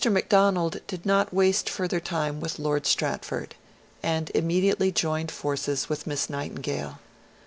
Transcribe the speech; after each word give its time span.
Macdonald 0.03 0.81
did 0.87 1.05
not 1.05 1.31
waste 1.31 1.69
further 1.69 1.99
time 1.99 2.39
with 2.39 2.57
Lord 2.57 2.87
Stratford, 2.87 3.53
and 4.01 4.31
immediately 4.33 4.91
joined 4.91 5.29
forces 5.29 5.89
with 5.89 6.07
Miss 6.07 6.27
Nightingale. 6.27 6.97